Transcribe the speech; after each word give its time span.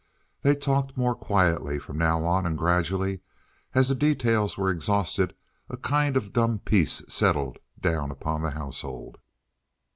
They 0.41 0.55
talked 0.55 0.97
more 0.97 1.13
quietly 1.13 1.77
from 1.77 1.99
now 1.99 2.25
on, 2.25 2.43
and 2.47 2.57
gradually, 2.57 3.19
as 3.75 3.87
the 3.87 3.93
details 3.93 4.57
were 4.57 4.71
exhausted, 4.71 5.35
a 5.69 5.77
kind 5.77 6.17
of 6.17 6.33
dumb 6.33 6.57
peace 6.57 7.03
settled 7.07 7.59
down 7.79 8.09
upon 8.09 8.41
the 8.41 8.49
household. 8.49 9.19